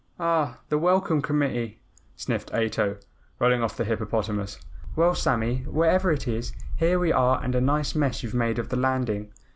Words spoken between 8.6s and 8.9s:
the